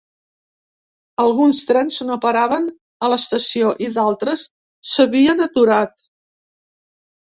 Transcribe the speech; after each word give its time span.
Alguns 1.23 1.59
trens 1.73 1.99
no 2.09 2.17
paraven 2.25 2.67
a 3.09 3.13
l’estació 3.15 3.77
i 3.87 3.93
d’altres 4.01 4.49
s’havien 4.93 5.49
aturat. 5.51 5.99